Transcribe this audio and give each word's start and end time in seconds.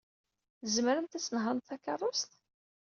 Tzemremt 0.61 1.17
ad 1.17 1.23
tnehṛemt 1.23 1.67
takeṛṛust? 1.67 2.31